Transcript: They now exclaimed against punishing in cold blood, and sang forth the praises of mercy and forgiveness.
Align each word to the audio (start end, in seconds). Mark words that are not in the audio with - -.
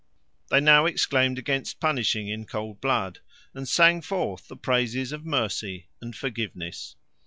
They 0.49 0.59
now 0.59 0.87
exclaimed 0.87 1.37
against 1.37 1.79
punishing 1.79 2.27
in 2.27 2.47
cold 2.47 2.81
blood, 2.81 3.19
and 3.53 3.67
sang 3.67 4.01
forth 4.01 4.47
the 4.47 4.57
praises 4.57 5.11
of 5.11 5.27
mercy 5.27 5.89
and 6.01 6.15
forgiveness. 6.15 6.95